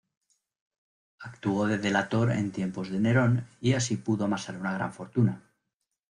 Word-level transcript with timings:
Actuó 1.19 1.67
de 1.67 1.77
delator 1.77 2.31
en 2.31 2.51
tiempos 2.51 2.89
de 2.89 2.99
Nerón 2.99 3.45
y 3.59 3.73
así 3.73 3.97
pudo 3.97 4.25
amasar 4.25 4.57
una 4.57 4.73
gran 4.73 4.91
fortuna. 4.91 5.43